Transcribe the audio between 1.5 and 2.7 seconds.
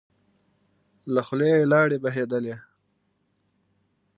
يې لاړې بهېدلې.